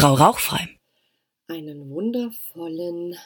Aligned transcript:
Frau 0.00 0.14
Rauchfrei. 0.14 0.78
Einen 1.48 1.90
wundervollen 1.90 3.16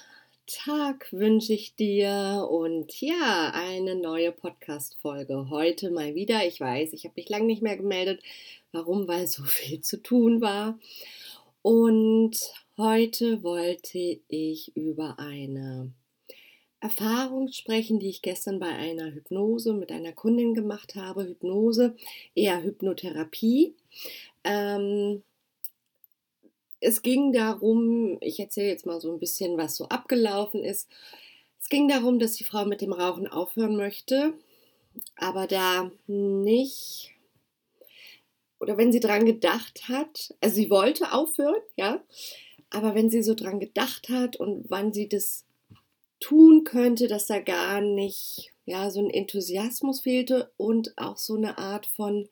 Tag 0.47 1.13
wünsche 1.13 1.53
ich 1.53 1.75
dir 1.75 2.49
und 2.51 2.99
ja, 2.99 3.53
eine 3.55 3.95
neue 3.95 4.33
Podcast-Folge. 4.33 5.51
Heute 5.51 5.91
mal 5.91 6.15
wieder. 6.15 6.47
Ich 6.47 6.63
weiß, 6.63 6.95
ich 6.95 7.05
habe 7.05 7.13
mich 7.17 7.29
lange 7.29 7.45
nicht 7.45 7.61
mehr 7.61 7.77
gemeldet. 7.77 8.23
Warum? 8.73 9.07
Weil 9.07 9.27
so 9.27 9.45
viel 9.45 9.83
zu 9.83 10.03
tun 10.03 10.41
war. 10.41 10.79
Und 11.61 12.39
heute 12.79 13.43
wollte 13.43 14.21
ich 14.29 14.75
über 14.75 15.19
eine 15.19 15.93
Erfahrung 16.81 17.53
sprechen, 17.53 18.01
die 18.01 18.09
ich 18.09 18.23
gestern 18.23 18.59
bei 18.59 18.71
einer 18.71 19.13
Hypnose 19.13 19.75
mit 19.75 19.93
einer 19.93 20.13
Kundin 20.13 20.55
gemacht 20.55 20.95
habe. 20.95 21.25
Hypnose, 21.25 21.97
eher 22.35 22.63
Hypnotherapie. 22.63 23.75
Ähm, 24.43 25.23
es 26.83 27.03
ging 27.03 27.33
darum, 27.33 28.19
ich 28.21 28.41
erzähle 28.41 28.69
jetzt 28.69 28.87
mal 28.87 29.01
so 29.01 29.13
ein 29.13 29.21
bisschen, 29.21 29.57
was 29.57 29.77
so 29.77 29.89
abgelaufen 29.89 30.65
ist. 30.65 30.89
Es 31.61 31.69
ging 31.69 31.87
darum, 31.89 32.19
dass 32.19 32.33
die 32.33 32.45
Frau 32.45 32.65
mit 32.65 32.81
dem 32.81 32.93
Rauchen 32.93 33.29
aufhören 33.29 33.77
möchte, 33.77 34.35
aber 35.17 35.47
da 35.47 35.93
nicht, 36.09 37.13
oder 38.59 38.77
wenn 38.79 38.91
sie 38.91 38.99
dran 38.99 39.25
gedacht 39.25 39.89
hat, 39.89 40.35
also 40.41 40.57
sie 40.57 40.71
wollte 40.71 41.13
aufhören, 41.13 41.63
ja, 41.77 42.03
aber 42.71 42.97
wenn 42.97 43.11
sie 43.11 43.23
so 43.23 43.35
dran 43.35 43.61
gedacht 43.61 44.09
hat 44.09 44.37
und 44.37 44.69
wann 44.69 44.93
sie 44.93 45.09
das 45.09 45.45
tun 46.19 46.65
könnte, 46.65 47.07
dass 47.07 47.27
da 47.27 47.39
gar 47.39 47.81
nicht, 47.81 48.53
ja, 48.65 48.91
so 48.91 49.01
ein 49.01 49.11
Enthusiasmus 49.11 50.01
fehlte 50.01 50.51
und 50.57 50.99
auch 50.99 51.17
so 51.17 51.37
eine 51.37 51.59
Art 51.59 51.87
von, 51.87 52.29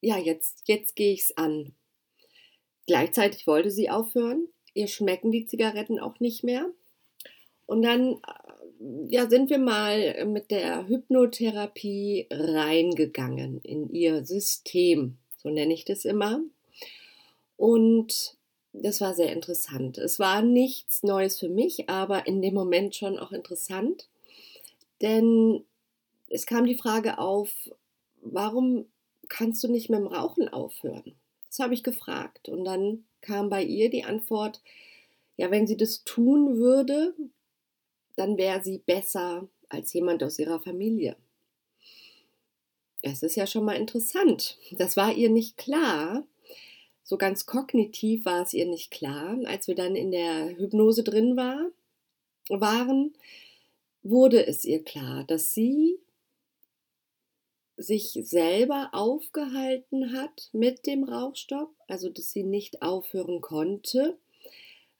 ja, 0.00 0.16
jetzt, 0.16 0.62
jetzt 0.66 0.96
gehe 0.96 1.14
es 1.14 1.36
an. 1.36 1.74
Gleichzeitig 2.86 3.46
wollte 3.46 3.70
sie 3.70 3.90
aufhören. 3.90 4.48
Ihr 4.74 4.88
schmecken 4.88 5.30
die 5.30 5.46
Zigaretten 5.46 5.98
auch 5.98 6.20
nicht 6.20 6.44
mehr. 6.44 6.70
Und 7.66 7.82
dann 7.82 8.14
äh, 8.14 8.50
ja, 9.08 9.28
sind 9.28 9.50
wir 9.50 9.58
mal 9.58 10.24
mit 10.26 10.50
der 10.50 10.88
Hypnotherapie 10.88 12.26
reingegangen 12.30 13.60
in 13.62 13.90
ihr 13.90 14.24
System, 14.24 15.18
so 15.36 15.50
nenne 15.50 15.74
ich 15.74 15.84
das 15.84 16.04
immer. 16.04 16.40
Und 17.56 18.36
das 18.72 19.00
war 19.00 19.14
sehr 19.14 19.32
interessant. 19.32 19.98
Es 19.98 20.18
war 20.18 20.42
nichts 20.42 21.02
Neues 21.02 21.38
für 21.38 21.48
mich, 21.48 21.88
aber 21.90 22.26
in 22.26 22.40
dem 22.40 22.54
Moment 22.54 22.96
schon 22.96 23.18
auch 23.18 23.32
interessant, 23.32 24.08
denn 25.02 25.64
es 26.28 26.46
kam 26.46 26.64
die 26.64 26.76
Frage 26.76 27.18
auf, 27.18 27.50
warum 28.22 28.86
kannst 29.28 29.62
du 29.62 29.68
nicht 29.68 29.90
mit 29.90 29.98
dem 29.98 30.06
Rauchen 30.06 30.48
aufhören? 30.48 31.14
Das 31.50 31.58
habe 31.58 31.74
ich 31.74 31.82
gefragt. 31.82 32.48
Und 32.48 32.64
dann 32.64 33.04
kam 33.20 33.50
bei 33.50 33.62
ihr 33.62 33.90
die 33.90 34.04
Antwort, 34.04 34.62
ja, 35.36 35.50
wenn 35.50 35.66
sie 35.66 35.76
das 35.76 36.04
tun 36.04 36.56
würde, 36.56 37.14
dann 38.16 38.38
wäre 38.38 38.62
sie 38.62 38.78
besser 38.78 39.48
als 39.68 39.92
jemand 39.92 40.22
aus 40.22 40.38
ihrer 40.38 40.60
Familie. 40.60 41.16
Das 43.02 43.22
ist 43.22 43.34
ja 43.34 43.46
schon 43.46 43.64
mal 43.64 43.76
interessant. 43.76 44.58
Das 44.72 44.96
war 44.96 45.12
ihr 45.12 45.30
nicht 45.30 45.56
klar. 45.56 46.24
So 47.02 47.16
ganz 47.16 47.46
kognitiv 47.46 48.24
war 48.24 48.42
es 48.42 48.54
ihr 48.54 48.66
nicht 48.66 48.90
klar. 48.90 49.36
Als 49.46 49.66
wir 49.66 49.74
dann 49.74 49.96
in 49.96 50.12
der 50.12 50.56
Hypnose 50.56 51.02
drin 51.02 51.36
war, 51.36 51.70
waren, 52.48 53.14
wurde 54.02 54.46
es 54.46 54.64
ihr 54.64 54.84
klar, 54.84 55.24
dass 55.24 55.52
sie 55.52 55.98
sich 57.80 58.18
selber 58.22 58.90
aufgehalten 58.92 60.12
hat 60.12 60.50
mit 60.52 60.86
dem 60.86 61.04
Rauchstopp, 61.04 61.70
also 61.88 62.10
dass 62.10 62.30
sie 62.30 62.42
nicht 62.42 62.82
aufhören 62.82 63.40
konnte, 63.40 64.18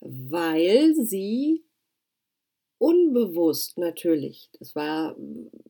weil 0.01 0.95
sie 0.95 1.63
unbewusst 2.79 3.77
natürlich, 3.77 4.49
das 4.59 4.75
war, 4.75 5.15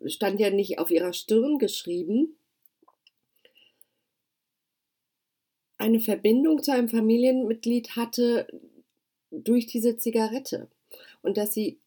stand 0.07 0.39
ja 0.39 0.51
nicht 0.51 0.79
auf 0.79 0.91
ihrer 0.91 1.13
Stirn 1.13 1.59
geschrieben, 1.59 2.37
eine 5.79 6.01
Verbindung 6.01 6.63
zu 6.63 6.73
einem 6.73 6.89
Familienmitglied 6.89 7.97
hatte 7.97 8.47
durch 9.31 9.67
diese 9.67 9.97
Zigarette. 9.97 10.69
Und 11.23 11.37
dass 11.37 11.55
sie 11.55 11.79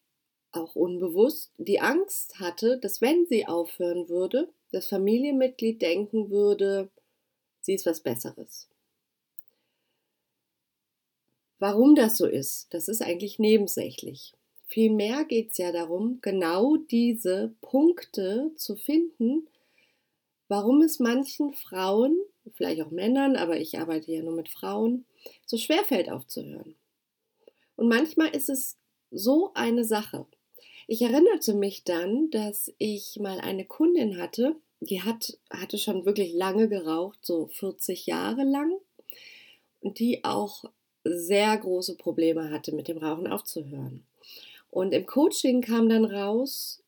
auch 0.52 0.74
unbewusst 0.74 1.52
die 1.58 1.80
Angst 1.80 2.40
hatte, 2.40 2.78
dass 2.78 3.00
wenn 3.00 3.26
sie 3.26 3.46
aufhören 3.46 4.08
würde, 4.08 4.48
das 4.74 4.88
Familienmitglied 4.88 5.80
denken 5.80 6.30
würde, 6.30 6.90
sie 7.60 7.74
ist 7.74 7.86
was 7.86 8.00
Besseres. 8.00 8.68
Warum 11.58 11.94
das 11.94 12.16
so 12.16 12.26
ist, 12.26 12.66
das 12.74 12.88
ist 12.88 13.00
eigentlich 13.00 13.38
nebensächlich. 13.38 14.34
Vielmehr 14.66 15.24
geht 15.24 15.52
es 15.52 15.58
ja 15.58 15.72
darum, 15.72 16.18
genau 16.20 16.76
diese 16.76 17.54
Punkte 17.60 18.50
zu 18.56 18.76
finden, 18.76 19.48
warum 20.48 20.82
es 20.82 20.98
manchen 20.98 21.54
Frauen, 21.54 22.18
vielleicht 22.54 22.82
auch 22.82 22.90
Männern, 22.90 23.36
aber 23.36 23.58
ich 23.58 23.78
arbeite 23.78 24.10
ja 24.12 24.22
nur 24.22 24.34
mit 24.34 24.48
Frauen, 24.48 25.06
so 25.46 25.56
schwer 25.56 25.84
fällt 25.84 26.10
aufzuhören. 26.10 26.74
Und 27.76 27.88
manchmal 27.88 28.34
ist 28.34 28.48
es 28.48 28.76
so 29.10 29.52
eine 29.54 29.84
Sache. 29.84 30.26
Ich 30.86 31.00
erinnerte 31.00 31.54
mich 31.54 31.84
dann, 31.84 32.30
dass 32.30 32.72
ich 32.78 33.18
mal 33.20 33.40
eine 33.40 33.64
Kundin 33.64 34.18
hatte, 34.18 34.56
die 34.84 35.02
hat, 35.02 35.38
hatte 35.50 35.78
schon 35.78 36.04
wirklich 36.04 36.32
lange 36.32 36.68
geraucht, 36.68 37.18
so 37.22 37.48
40 37.48 38.06
Jahre 38.06 38.44
lang, 38.44 38.72
und 39.80 39.98
die 39.98 40.24
auch 40.24 40.64
sehr 41.04 41.56
große 41.56 41.96
Probleme 41.96 42.50
hatte, 42.50 42.74
mit 42.74 42.88
dem 42.88 42.98
Rauchen 42.98 43.26
aufzuhören. 43.26 44.06
Und 44.70 44.92
im 44.92 45.06
Coaching 45.06 45.60
kam 45.60 45.88
dann 45.88 46.04
raus, 46.04 46.82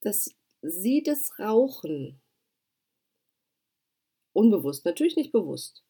dass 0.00 0.34
sie 0.60 1.02
das 1.02 1.38
Rauchen 1.38 2.20
unbewusst, 4.32 4.84
natürlich 4.84 5.16
nicht 5.16 5.32
bewusst, 5.32 5.82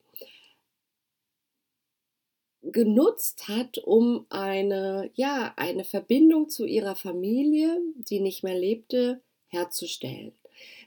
genutzt 2.62 3.48
hat, 3.48 3.78
um 3.78 4.26
eine, 4.30 5.10
ja, 5.14 5.52
eine 5.56 5.84
Verbindung 5.84 6.48
zu 6.48 6.64
ihrer 6.64 6.94
Familie, 6.94 7.80
die 7.96 8.20
nicht 8.20 8.44
mehr 8.44 8.58
lebte, 8.58 9.20
herzustellen. 9.48 10.32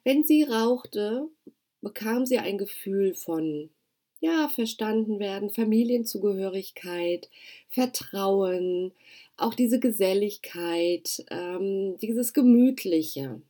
Wenn 0.05 0.23
sie 0.23 0.43
rauchte, 0.43 1.27
bekam 1.81 2.27
sie 2.27 2.37
ein 2.37 2.59
Gefühl 2.59 3.15
von 3.15 3.71
ja, 4.19 4.47
verstanden 4.49 5.19
werden, 5.19 5.49
Familienzugehörigkeit, 5.49 7.29
Vertrauen, 7.69 8.93
auch 9.35 9.55
diese 9.55 9.79
Geselligkeit, 9.79 11.25
ähm, 11.31 11.97
dieses 11.97 12.33
Gemütliche. 12.33 13.41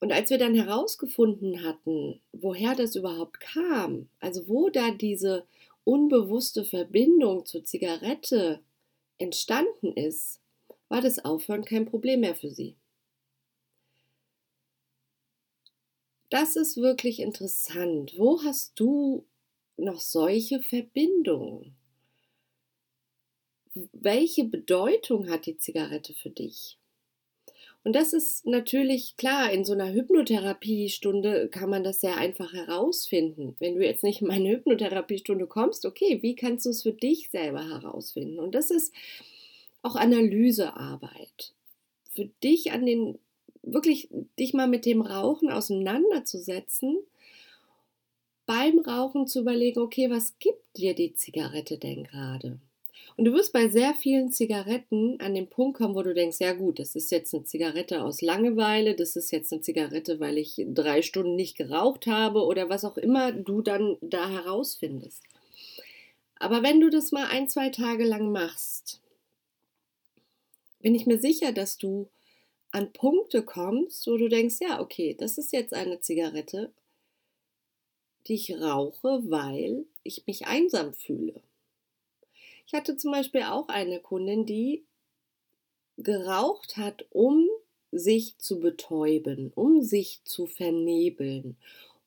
Und 0.00 0.12
als 0.12 0.30
wir 0.30 0.38
dann 0.38 0.56
herausgefunden 0.56 1.62
hatten, 1.62 2.20
woher 2.32 2.74
das 2.74 2.96
überhaupt 2.96 3.38
kam, 3.38 4.08
also 4.18 4.48
wo 4.48 4.70
da 4.70 4.90
diese 4.90 5.46
unbewusste 5.84 6.64
Verbindung 6.64 7.46
zur 7.46 7.64
Zigarette 7.64 8.60
entstanden 9.18 9.92
ist, 9.92 10.40
war 10.88 11.00
das 11.00 11.24
Aufhören 11.24 11.64
kein 11.64 11.86
Problem 11.86 12.20
mehr 12.20 12.34
für 12.34 12.50
sie. 12.50 12.74
Das 16.32 16.56
ist 16.56 16.78
wirklich 16.78 17.20
interessant. 17.20 18.14
Wo 18.16 18.42
hast 18.42 18.80
du 18.80 19.26
noch 19.76 20.00
solche 20.00 20.62
Verbindungen? 20.62 21.76
Welche 23.92 24.44
Bedeutung 24.44 25.28
hat 25.28 25.44
die 25.44 25.58
Zigarette 25.58 26.14
für 26.14 26.30
dich? 26.30 26.78
Und 27.84 27.94
das 27.94 28.14
ist 28.14 28.46
natürlich 28.46 29.18
klar, 29.18 29.52
in 29.52 29.66
so 29.66 29.74
einer 29.74 29.92
Hypnotherapiestunde 29.92 31.50
kann 31.50 31.68
man 31.68 31.84
das 31.84 32.00
sehr 32.00 32.16
einfach 32.16 32.54
herausfinden. 32.54 33.54
Wenn 33.58 33.74
du 33.74 33.84
jetzt 33.84 34.02
nicht 34.02 34.22
in 34.22 34.28
meine 34.28 34.48
Hypnotherapiestunde 34.48 35.46
kommst, 35.46 35.84
okay, 35.84 36.22
wie 36.22 36.34
kannst 36.34 36.64
du 36.64 36.70
es 36.70 36.82
für 36.82 36.94
dich 36.94 37.28
selber 37.30 37.68
herausfinden? 37.68 38.38
Und 38.38 38.54
das 38.54 38.70
ist 38.70 38.94
auch 39.82 39.96
Analysearbeit. 39.96 41.52
Für 42.08 42.24
dich 42.42 42.72
an 42.72 42.86
den 42.86 43.18
wirklich 43.62 44.08
dich 44.38 44.54
mal 44.54 44.68
mit 44.68 44.86
dem 44.86 45.00
Rauchen 45.00 45.50
auseinanderzusetzen, 45.50 46.98
beim 48.46 48.80
Rauchen 48.80 49.26
zu 49.26 49.40
überlegen, 49.40 49.80
okay, 49.80 50.10
was 50.10 50.38
gibt 50.38 50.76
dir 50.76 50.94
die 50.94 51.14
Zigarette 51.14 51.78
denn 51.78 52.04
gerade? 52.04 52.58
Und 53.16 53.26
du 53.26 53.32
wirst 53.32 53.52
bei 53.52 53.68
sehr 53.68 53.94
vielen 53.94 54.32
Zigaretten 54.32 55.20
an 55.20 55.34
den 55.34 55.46
Punkt 55.46 55.78
kommen, 55.78 55.94
wo 55.94 56.02
du 56.02 56.14
denkst, 56.14 56.40
ja 56.40 56.54
gut, 56.54 56.78
das 56.78 56.96
ist 56.96 57.10
jetzt 57.10 57.34
eine 57.34 57.44
Zigarette 57.44 58.02
aus 58.02 58.22
Langeweile, 58.22 58.94
das 58.94 59.16
ist 59.16 59.30
jetzt 59.30 59.52
eine 59.52 59.62
Zigarette, 59.62 60.18
weil 60.18 60.38
ich 60.38 60.64
drei 60.68 61.02
Stunden 61.02 61.36
nicht 61.36 61.56
geraucht 61.56 62.06
habe 62.06 62.44
oder 62.44 62.68
was 62.68 62.84
auch 62.84 62.96
immer 62.96 63.32
du 63.32 63.60
dann 63.60 63.96
da 64.00 64.28
herausfindest. 64.28 65.22
Aber 66.38 66.62
wenn 66.62 66.80
du 66.80 66.90
das 66.90 67.12
mal 67.12 67.26
ein, 67.26 67.48
zwei 67.48 67.68
Tage 67.68 68.04
lang 68.04 68.32
machst, 68.32 69.00
bin 70.80 70.94
ich 70.94 71.06
mir 71.06 71.18
sicher, 71.18 71.52
dass 71.52 71.78
du 71.78 72.08
an 72.72 72.92
Punkte 72.92 73.42
kommst, 73.42 74.06
wo 74.06 74.16
du 74.16 74.28
denkst, 74.28 74.56
ja, 74.60 74.80
okay, 74.80 75.14
das 75.18 75.38
ist 75.38 75.52
jetzt 75.52 75.74
eine 75.74 76.00
Zigarette, 76.00 76.72
die 78.26 78.34
ich 78.34 78.54
rauche, 78.60 79.22
weil 79.30 79.84
ich 80.02 80.26
mich 80.26 80.46
einsam 80.46 80.94
fühle. 80.94 81.40
Ich 82.66 82.72
hatte 82.72 82.96
zum 82.96 83.12
Beispiel 83.12 83.42
auch 83.42 83.68
eine 83.68 84.00
Kundin, 84.00 84.46
die 84.46 84.84
geraucht 85.98 86.78
hat, 86.78 87.04
um 87.10 87.46
sich 87.90 88.38
zu 88.38 88.58
betäuben, 88.58 89.52
um 89.54 89.82
sich 89.82 90.20
zu 90.24 90.46
vernebeln, 90.46 91.56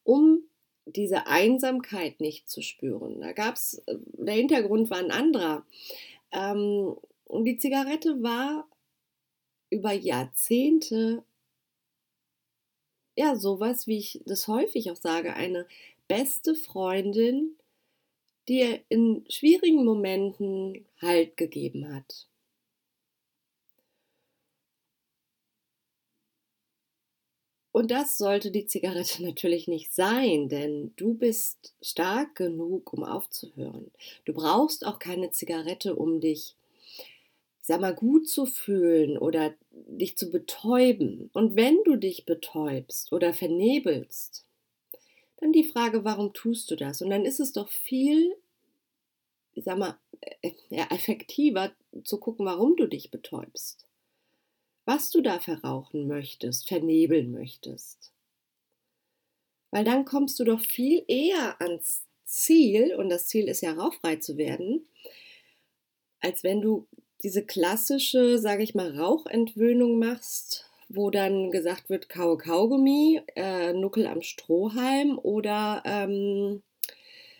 um 0.04 0.44
diese 0.88 1.28
Einsamkeit 1.28 2.20
nicht 2.20 2.50
zu 2.50 2.62
spüren. 2.62 3.22
Da 3.22 3.34
gab 3.34 3.56
es, 3.56 3.84
äh, 3.86 3.98
der 4.14 4.36
Hintergrund 4.36 4.90
war 4.90 4.98
ein 4.98 5.12
anderer. 5.12 5.66
Ähm, 6.32 6.96
die 7.30 7.58
Zigarette 7.58 8.22
war 8.24 8.68
über 9.70 9.92
Jahrzehnte 9.92 11.24
ja 13.16 13.36
sowas, 13.36 13.88
wie 13.88 13.98
ich 13.98 14.22
das 14.26 14.48
häufig 14.48 14.92
auch 14.92 14.96
sage, 14.96 15.34
eine 15.34 15.68
beste 16.08 16.56
Freundin, 16.56 17.56
die 18.48 18.82
in 18.90 19.26
schwierigen 19.30 19.84
Momenten 19.86 20.86
Halt 21.02 21.38
gegeben 21.38 21.94
hat. 21.94 22.28
Und 27.72 27.92
das 27.92 28.18
sollte 28.18 28.52
die 28.52 28.68
Zigarette 28.68 29.22
natürlich 29.26 29.68
nicht 29.68 29.94
sein, 29.94 30.48
denn 30.48 30.94
du 30.96 31.14
bist 31.14 31.74
stark 31.82 32.36
genug, 32.36 32.94
um 32.94 33.04
aufzuhören. 33.04 33.92
Du 34.24 34.34
brauchst 34.34 34.86
auch 34.86 34.98
keine 34.98 35.32
Zigarette, 35.32 35.96
um 35.96 36.22
dich, 36.22 36.56
ich 36.62 36.65
sag 37.66 37.82
mal, 37.82 37.96
gut 37.96 38.30
zu 38.30 38.46
fühlen 38.46 39.18
oder 39.18 39.56
dich 39.72 40.16
zu 40.18 40.30
betäuben. 40.30 41.32
Und 41.34 41.56
wenn 41.56 41.80
du 41.84 41.96
dich 41.96 42.26
betäubst 42.26 43.12
oder 43.12 43.34
vernebelst, 43.34 44.46
dann 45.38 45.52
die 45.52 45.64
Frage, 45.64 46.04
warum 46.04 46.32
tust 46.34 46.70
du 46.70 46.76
das? 46.76 47.02
Und 47.02 47.10
dann 47.10 47.26
ist 47.26 47.40
es 47.40 47.54
doch 47.54 47.70
viel, 47.70 48.36
sag 49.56 49.80
mal, 49.80 49.98
äh, 50.42 50.52
effektiver 50.92 51.72
zu 52.04 52.20
gucken, 52.20 52.46
warum 52.46 52.76
du 52.76 52.86
dich 52.86 53.10
betäubst. 53.10 53.88
Was 54.86 55.10
du 55.10 55.22
da 55.22 55.40
verrauchen 55.40 56.08
möchtest, 56.08 56.68
vernebeln 56.68 57.32
möchtest. 57.32 58.12
Weil 59.72 59.86
dann 59.86 60.06
kommst 60.06 60.40
du 60.40 60.44
doch 60.44 60.62
viel 60.62 61.04
eher 61.08 61.60
ans 61.60 62.04
Ziel, 62.26 62.94
und 62.96 63.10
das 63.10 63.26
Ziel 63.26 63.48
ist 63.48 63.62
ja 63.62 63.74
rauchfrei 63.74 64.18
zu 64.18 64.38
werden, 64.38 64.86
als 66.20 66.44
wenn 66.44 66.62
du 66.62 66.88
diese 67.24 67.46
klassische, 67.46 68.38
sage 68.38 68.64
ich 68.64 68.76
mal, 68.76 68.98
Rauchentwöhnung 68.98 70.00
machst, 70.00 70.70
wo 70.90 71.10
dann 71.10 71.52
gesagt 71.52 71.90
wird, 71.90 72.10
Kau 72.10 72.38
Kaugummi, 72.38 73.22
äh, 73.36 73.74
Nuckel 73.74 74.08
am 74.08 74.22
Strohhalm 74.22 75.18
oder 75.18 75.82
ähm, 75.86 76.62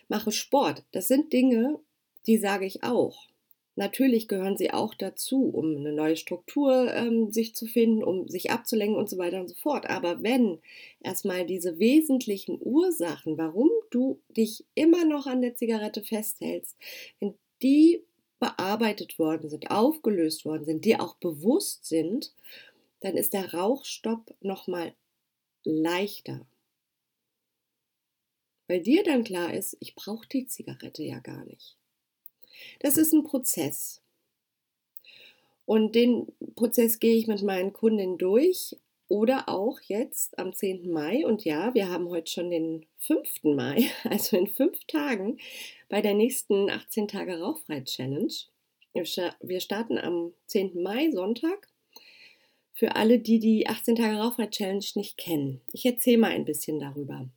mache 0.08 0.32
Sport. 0.32 0.84
Das 0.92 1.08
sind 1.08 1.32
Dinge, 1.32 1.78
die 2.26 2.38
sage 2.38 2.66
ich 2.66 2.82
auch. 2.82 3.28
Natürlich 3.78 4.26
gehören 4.26 4.56
sie 4.56 4.72
auch 4.72 4.94
dazu, 4.94 5.50
um 5.50 5.76
eine 5.76 5.92
neue 5.92 6.16
Struktur 6.16 6.92
ähm, 6.94 7.30
sich 7.30 7.54
zu 7.54 7.66
finden, 7.66 8.02
um 8.02 8.26
sich 8.26 8.50
abzulenken 8.50 8.96
und 8.96 9.10
so 9.10 9.18
weiter 9.18 9.38
und 9.38 9.48
so 9.48 9.54
fort. 9.54 9.90
Aber 9.90 10.22
wenn 10.22 10.58
erstmal 11.00 11.44
diese 11.44 11.78
wesentlichen 11.78 12.58
Ursachen, 12.58 13.36
warum 13.36 13.68
du 13.90 14.18
dich 14.34 14.64
immer 14.74 15.04
noch 15.04 15.26
an 15.26 15.42
der 15.42 15.56
Zigarette 15.56 16.02
festhältst, 16.02 16.74
wenn 17.20 17.34
die 17.62 18.02
bearbeitet 18.38 19.18
worden 19.18 19.48
sind, 19.48 19.70
aufgelöst 19.70 20.44
worden 20.44 20.64
sind, 20.64 20.84
dir 20.84 21.00
auch 21.00 21.16
bewusst 21.16 21.86
sind 21.86 22.32
dann 23.00 23.16
ist 23.16 23.32
der 23.34 23.52
Rauchstopp 23.54 24.34
nochmal 24.40 24.94
leichter. 25.64 26.46
Weil 28.68 28.80
dir 28.80 29.04
dann 29.04 29.24
klar 29.24 29.54
ist, 29.54 29.76
ich 29.80 29.94
brauche 29.94 30.26
die 30.26 30.46
Zigarette 30.46 31.02
ja 31.02 31.20
gar 31.20 31.44
nicht. 31.44 31.76
Das 32.80 32.96
ist 32.96 33.12
ein 33.12 33.24
Prozess. 33.24 34.00
Und 35.66 35.94
den 35.94 36.32
Prozess 36.54 36.98
gehe 36.98 37.16
ich 37.16 37.26
mit 37.26 37.42
meinen 37.42 37.72
Kundinnen 37.72 38.18
durch 38.18 38.76
oder 39.08 39.48
auch 39.48 39.80
jetzt 39.82 40.36
am 40.38 40.52
10. 40.52 40.90
Mai. 40.90 41.24
Und 41.24 41.44
ja, 41.44 41.74
wir 41.74 41.88
haben 41.88 42.08
heute 42.08 42.30
schon 42.30 42.50
den 42.50 42.86
5. 42.98 43.44
Mai, 43.44 43.88
also 44.04 44.36
in 44.36 44.48
fünf 44.48 44.84
Tagen 44.86 45.38
bei 45.88 46.02
der 46.02 46.14
nächsten 46.14 46.70
18 46.70 47.08
Tage 47.08 47.40
Rauchfrei 47.40 47.82
Challenge. 47.82 48.32
Wir 48.92 49.60
starten 49.60 49.98
am 49.98 50.32
10. 50.46 50.82
Mai, 50.82 51.10
Sonntag 51.10 51.68
für 52.72 52.94
alle, 52.96 53.18
die 53.18 53.38
die 53.38 53.66
18 53.66 53.96
Tage 53.96 54.16
Rauchfrei 54.16 54.48
Challenge 54.48 54.84
nicht 54.94 55.16
kennen. 55.16 55.60
Ich 55.72 55.86
erzähle 55.86 56.18
mal 56.18 56.30
ein 56.30 56.44
bisschen 56.44 56.78
darüber. 56.78 57.28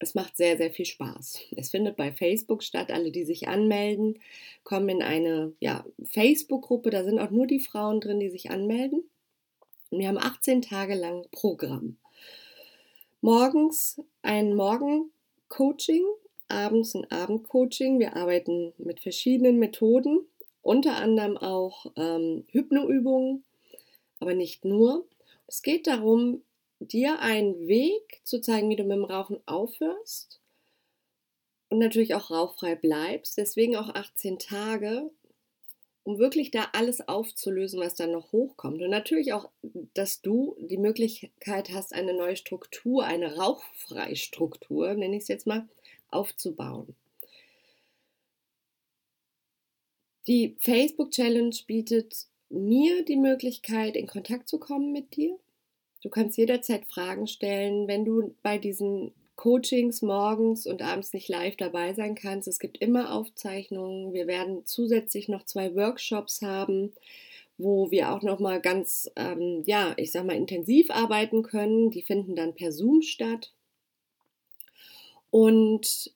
Es 0.00 0.14
macht 0.14 0.36
sehr, 0.36 0.56
sehr 0.56 0.70
viel 0.70 0.84
Spaß. 0.86 1.40
Es 1.56 1.70
findet 1.70 1.96
bei 1.96 2.12
Facebook 2.12 2.62
statt. 2.62 2.90
Alle, 2.90 3.10
die 3.10 3.24
sich 3.24 3.48
anmelden, 3.48 4.20
kommen 4.62 4.88
in 4.88 5.02
eine 5.02 5.52
ja, 5.60 5.84
Facebook-Gruppe. 6.04 6.90
Da 6.90 7.02
sind 7.04 7.18
auch 7.18 7.30
nur 7.30 7.46
die 7.46 7.60
Frauen 7.60 8.00
drin, 8.00 8.20
die 8.20 8.30
sich 8.30 8.50
anmelden. 8.50 9.08
Und 9.90 9.98
wir 9.98 10.08
haben 10.08 10.18
18 10.18 10.62
Tage 10.62 10.94
lang 10.94 11.26
Programm. 11.32 11.96
Morgens 13.20 14.00
ein 14.22 14.54
Morgen-Coaching, 14.54 16.04
abends 16.48 16.94
ein 16.94 17.10
Abend-Coaching. 17.10 17.98
Wir 17.98 18.16
arbeiten 18.16 18.72
mit 18.78 19.00
verschiedenen 19.00 19.58
Methoden, 19.58 20.20
unter 20.62 20.96
anderem 20.96 21.36
auch 21.36 21.86
ähm, 21.96 22.44
Hypnoübungen, 22.50 23.44
aber 24.20 24.34
nicht 24.34 24.64
nur. 24.64 25.06
Es 25.46 25.62
geht 25.62 25.86
darum, 25.86 26.42
dir 26.80 27.20
einen 27.20 27.66
Weg 27.66 28.20
zu 28.24 28.40
zeigen, 28.40 28.68
wie 28.70 28.76
du 28.76 28.84
mit 28.84 28.96
dem 28.96 29.04
Rauchen 29.04 29.38
aufhörst 29.46 30.40
und 31.68 31.78
natürlich 31.78 32.14
auch 32.14 32.30
rauchfrei 32.30 32.74
bleibst. 32.74 33.36
Deswegen 33.38 33.76
auch 33.76 33.94
18 33.94 34.38
Tage, 34.38 35.10
um 36.04 36.18
wirklich 36.18 36.50
da 36.50 36.68
alles 36.72 37.06
aufzulösen, 37.06 37.80
was 37.80 37.94
dann 37.94 38.12
noch 38.12 38.32
hochkommt. 38.32 38.80
Und 38.80 38.90
natürlich 38.90 39.32
auch, 39.32 39.50
dass 39.94 40.22
du 40.22 40.56
die 40.60 40.78
Möglichkeit 40.78 41.70
hast, 41.70 41.92
eine 41.92 42.14
neue 42.14 42.36
Struktur, 42.36 43.04
eine 43.04 43.36
rauchfreie 43.36 44.16
Struktur, 44.16 44.94
nenne 44.94 45.16
ich 45.16 45.22
es 45.22 45.28
jetzt 45.28 45.46
mal, 45.46 45.68
aufzubauen. 46.10 46.94
Die 50.26 50.56
Facebook 50.60 51.10
Challenge 51.10 51.56
bietet 51.66 52.26
mir 52.50 53.04
die 53.04 53.16
Möglichkeit, 53.16 53.96
in 53.96 54.06
Kontakt 54.06 54.48
zu 54.48 54.58
kommen 54.58 54.92
mit 54.92 55.16
dir. 55.16 55.38
Du 56.02 56.10
kannst 56.10 56.38
jederzeit 56.38 56.84
Fragen 56.86 57.26
stellen, 57.26 57.88
wenn 57.88 58.04
du 58.04 58.34
bei 58.42 58.58
diesen 58.58 59.12
Coachings 59.36 60.02
morgens 60.02 60.66
und 60.66 60.82
abends 60.82 61.12
nicht 61.12 61.28
live 61.28 61.56
dabei 61.56 61.94
sein 61.94 62.14
kannst. 62.14 62.48
Es 62.48 62.58
gibt 62.58 62.78
immer 62.78 63.14
Aufzeichnungen. 63.14 64.12
Wir 64.12 64.26
werden 64.26 64.66
zusätzlich 64.66 65.28
noch 65.28 65.44
zwei 65.44 65.74
Workshops 65.74 66.42
haben, 66.42 66.92
wo 67.56 67.90
wir 67.90 68.12
auch 68.12 68.22
noch 68.22 68.40
mal 68.40 68.60
ganz, 68.60 69.10
ähm, 69.16 69.62
ja, 69.64 69.94
ich 69.96 70.12
sag 70.12 70.26
mal 70.26 70.36
intensiv 70.36 70.90
arbeiten 70.90 71.42
können. 71.42 71.90
Die 71.90 72.02
finden 72.02 72.36
dann 72.36 72.54
per 72.54 72.72
Zoom 72.72 73.00
statt. 73.00 73.52
Und 75.30 76.12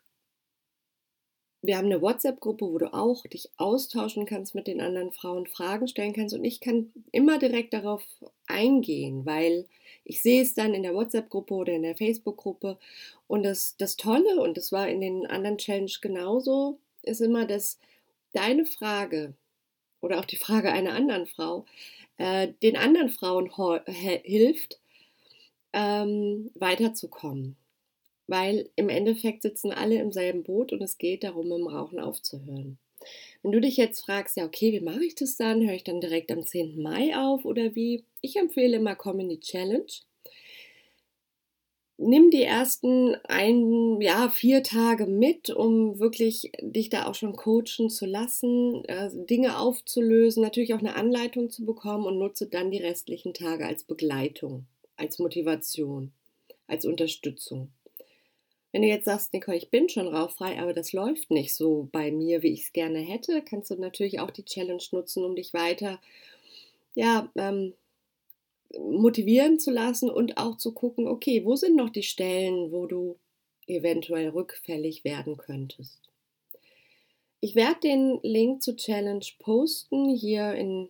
wir 1.64 1.76
haben 1.76 1.86
eine 1.86 2.02
WhatsApp-Gruppe, 2.02 2.66
wo 2.66 2.78
du 2.78 2.92
auch 2.92 3.24
dich 3.26 3.48
austauschen 3.56 4.26
kannst 4.26 4.54
mit 4.56 4.66
den 4.66 4.80
anderen 4.80 5.12
Frauen, 5.12 5.46
Fragen 5.46 5.86
stellen 5.86 6.12
kannst. 6.12 6.34
Und 6.34 6.44
ich 6.44 6.60
kann 6.60 6.92
immer 7.12 7.38
direkt 7.38 7.72
darauf 7.72 8.02
eingehen, 8.48 9.24
weil 9.24 9.66
ich 10.04 10.22
sehe 10.22 10.42
es 10.42 10.54
dann 10.54 10.74
in 10.74 10.82
der 10.82 10.94
WhatsApp-Gruppe 10.94 11.54
oder 11.54 11.72
in 11.72 11.82
der 11.82 11.96
Facebook-Gruppe. 11.96 12.78
Und 13.28 13.44
das, 13.44 13.76
das 13.78 13.96
Tolle, 13.96 14.40
und 14.40 14.56
das 14.56 14.72
war 14.72 14.88
in 14.88 15.00
den 15.00 15.24
anderen 15.26 15.56
Challenge 15.56 15.92
genauso, 16.00 16.78
ist 17.02 17.20
immer, 17.20 17.46
dass 17.46 17.78
deine 18.32 18.66
Frage 18.66 19.34
oder 20.00 20.18
auch 20.18 20.24
die 20.24 20.36
Frage 20.36 20.72
einer 20.72 20.94
anderen 20.94 21.26
Frau 21.26 21.64
äh, 22.18 22.48
den 22.62 22.76
anderen 22.76 23.08
Frauen 23.08 23.50
hilft, 23.86 24.80
ähm, 25.72 26.50
weiterzukommen 26.54 27.56
weil 28.32 28.70
im 28.76 28.88
Endeffekt 28.88 29.42
sitzen 29.42 29.72
alle 29.72 29.96
im 29.96 30.10
selben 30.10 30.42
Boot 30.42 30.72
und 30.72 30.80
es 30.80 30.96
geht 30.96 31.22
darum, 31.22 31.50
dem 31.50 31.66
Rauchen 31.66 32.00
aufzuhören. 32.00 32.78
Wenn 33.42 33.52
du 33.52 33.60
dich 33.60 33.76
jetzt 33.76 34.06
fragst, 34.06 34.38
ja, 34.38 34.46
okay, 34.46 34.72
wie 34.72 34.80
mache 34.80 35.04
ich 35.04 35.14
das 35.14 35.36
dann? 35.36 35.60
Höre 35.60 35.74
ich 35.74 35.84
dann 35.84 36.00
direkt 36.00 36.32
am 36.32 36.42
10. 36.42 36.80
Mai 36.80 37.14
auf 37.14 37.44
oder 37.44 37.74
wie? 37.74 38.06
Ich 38.22 38.36
empfehle 38.36 38.78
immer 38.78 38.94
Comedy 38.94 39.38
Challenge. 39.38 39.84
Nimm 41.98 42.30
die 42.30 42.42
ersten 42.42 43.16
ein, 43.24 44.00
ja, 44.00 44.30
vier 44.30 44.62
Tage 44.62 45.06
mit, 45.06 45.50
um 45.50 45.98
wirklich 45.98 46.52
dich 46.62 46.88
da 46.88 47.04
auch 47.04 47.14
schon 47.14 47.36
coachen 47.36 47.90
zu 47.90 48.06
lassen, 48.06 48.82
äh, 48.86 49.10
Dinge 49.12 49.58
aufzulösen, 49.58 50.42
natürlich 50.42 50.72
auch 50.72 50.78
eine 50.78 50.96
Anleitung 50.96 51.50
zu 51.50 51.66
bekommen 51.66 52.06
und 52.06 52.18
nutze 52.18 52.46
dann 52.46 52.70
die 52.70 52.82
restlichen 52.82 53.34
Tage 53.34 53.66
als 53.66 53.84
Begleitung, 53.84 54.64
als 54.96 55.18
Motivation, 55.18 56.12
als 56.66 56.86
Unterstützung. 56.86 57.68
Wenn 58.72 58.82
du 58.82 58.88
jetzt 58.88 59.04
sagst, 59.04 59.32
Nicole, 59.34 59.58
ich 59.58 59.70
bin 59.70 59.88
schon 59.90 60.08
rauchfrei, 60.08 60.58
aber 60.58 60.72
das 60.72 60.94
läuft 60.94 61.30
nicht 61.30 61.54
so 61.54 61.88
bei 61.92 62.10
mir, 62.10 62.42
wie 62.42 62.52
ich 62.52 62.62
es 62.62 62.72
gerne 62.72 62.98
hätte, 62.98 63.42
kannst 63.42 63.70
du 63.70 63.76
natürlich 63.76 64.18
auch 64.18 64.30
die 64.30 64.44
Challenge 64.44 64.82
nutzen, 64.92 65.24
um 65.24 65.36
dich 65.36 65.52
weiter 65.52 66.00
ja, 66.94 67.30
ähm, 67.36 67.74
motivieren 68.78 69.58
zu 69.58 69.70
lassen 69.70 70.10
und 70.10 70.38
auch 70.38 70.56
zu 70.56 70.72
gucken, 70.72 71.06
okay, 71.06 71.44
wo 71.44 71.56
sind 71.56 71.76
noch 71.76 71.90
die 71.90 72.02
Stellen, 72.02 72.72
wo 72.72 72.86
du 72.86 73.16
eventuell 73.66 74.30
rückfällig 74.30 75.04
werden 75.04 75.36
könntest. 75.36 76.00
Ich 77.40 77.54
werde 77.54 77.80
den 77.80 78.20
Link 78.22 78.62
zur 78.62 78.76
Challenge 78.76 79.24
posten 79.38 80.14
hier 80.14 80.54
in, 80.54 80.88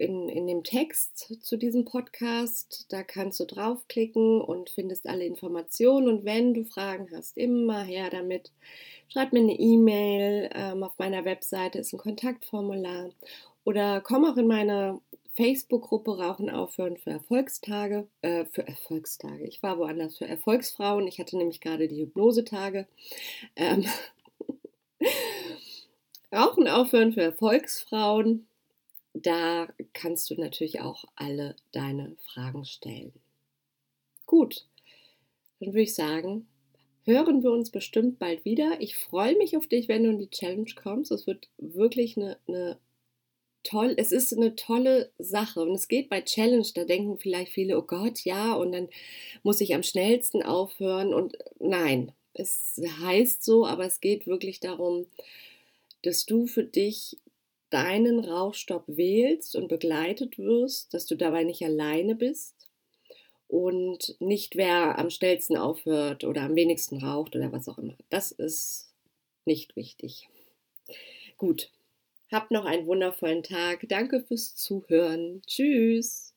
in, 0.00 0.28
in 0.28 0.46
dem 0.46 0.64
Text 0.64 1.36
zu 1.44 1.56
diesem 1.56 1.84
Podcast. 1.84 2.86
Da 2.88 3.02
kannst 3.02 3.38
du 3.40 3.44
draufklicken 3.44 4.40
und 4.40 4.70
findest 4.70 5.06
alle 5.06 5.24
Informationen. 5.24 6.08
Und 6.08 6.24
wenn 6.24 6.54
du 6.54 6.64
Fragen 6.64 7.08
hast, 7.14 7.36
immer 7.36 7.82
her 7.82 8.10
damit. 8.10 8.52
Schreib 9.08 9.32
mir 9.32 9.40
eine 9.40 9.58
E-Mail. 9.58 10.50
Ähm, 10.54 10.82
auf 10.82 10.98
meiner 10.98 11.24
Webseite 11.24 11.78
ist 11.78 11.92
ein 11.92 11.98
Kontaktformular. 11.98 13.10
Oder 13.64 14.00
komm 14.00 14.24
auch 14.24 14.36
in 14.36 14.46
meine 14.46 15.00
Facebook-Gruppe 15.36 16.18
Rauchen 16.18 16.50
aufhören 16.50 16.96
für 16.96 17.10
Erfolgstage, 17.10 18.08
äh, 18.22 18.44
für 18.46 18.66
Erfolgstage. 18.66 19.46
Ich 19.46 19.62
war 19.62 19.78
woanders 19.78 20.18
für 20.18 20.26
Erfolgsfrauen. 20.26 21.06
Ich 21.06 21.18
hatte 21.18 21.36
nämlich 21.36 21.60
gerade 21.60 21.88
die 21.88 22.02
Hypnosetage. 22.02 22.86
Ähm 23.56 23.84
Rauchen 26.32 26.68
aufhören 26.68 27.12
für 27.12 27.22
Erfolgsfrauen. 27.22 28.46
Da 29.12 29.68
kannst 29.92 30.30
du 30.30 30.34
natürlich 30.34 30.80
auch 30.80 31.04
alle 31.16 31.56
deine 31.72 32.16
Fragen 32.24 32.64
stellen. 32.64 33.12
Gut, 34.26 34.66
dann 35.58 35.70
würde 35.70 35.82
ich 35.82 35.94
sagen, 35.94 36.46
hören 37.04 37.42
wir 37.42 37.50
uns 37.50 37.70
bestimmt 37.70 38.18
bald 38.18 38.44
wieder. 38.44 38.80
Ich 38.80 38.96
freue 38.96 39.36
mich 39.36 39.56
auf 39.56 39.66
dich, 39.66 39.88
wenn 39.88 40.04
du 40.04 40.10
in 40.10 40.18
die 40.18 40.30
Challenge 40.30 40.70
kommst. 40.80 41.10
Es 41.10 41.26
wird 41.26 41.48
wirklich 41.58 42.16
eine, 42.16 42.38
eine 42.46 42.78
toll, 43.62 43.94
es 43.96 44.12
ist 44.12 44.32
eine 44.32 44.54
tolle 44.56 45.10
Sache 45.18 45.60
und 45.60 45.72
es 45.74 45.88
geht 45.88 46.08
bei 46.08 46.22
Challenge, 46.22 46.66
da 46.74 46.84
denken 46.84 47.18
vielleicht 47.18 47.52
viele, 47.52 47.78
oh 47.78 47.82
Gott, 47.82 48.20
ja, 48.24 48.54
und 48.54 48.72
dann 48.72 48.88
muss 49.42 49.60
ich 49.60 49.74
am 49.74 49.82
schnellsten 49.82 50.42
aufhören 50.42 51.12
und 51.12 51.36
nein, 51.58 52.12
es 52.32 52.80
heißt 53.02 53.44
so, 53.44 53.66
aber 53.66 53.84
es 53.84 54.00
geht 54.00 54.26
wirklich 54.26 54.60
darum, 54.60 55.06
dass 56.02 56.24
du 56.26 56.46
für 56.46 56.64
dich 56.64 57.18
deinen 57.70 58.24
Rauchstopp 58.24 58.84
wählst 58.86 59.56
und 59.56 59.68
begleitet 59.68 60.38
wirst, 60.38 60.92
dass 60.92 61.06
du 61.06 61.16
dabei 61.16 61.44
nicht 61.44 61.62
alleine 61.62 62.14
bist 62.14 62.54
und 63.48 64.16
nicht 64.20 64.56
wer 64.56 64.98
am 64.98 65.10
schnellsten 65.10 65.56
aufhört 65.56 66.24
oder 66.24 66.42
am 66.42 66.54
wenigsten 66.54 67.04
raucht 67.04 67.34
oder 67.34 67.52
was 67.52 67.68
auch 67.68 67.78
immer. 67.78 67.96
Das 68.08 68.32
ist 68.32 68.92
nicht 69.44 69.74
wichtig. 69.76 70.28
Gut, 71.36 71.70
habt 72.30 72.50
noch 72.50 72.64
einen 72.64 72.86
wundervollen 72.86 73.42
Tag. 73.42 73.86
Danke 73.88 74.20
fürs 74.20 74.54
Zuhören. 74.54 75.42
Tschüss. 75.46 76.29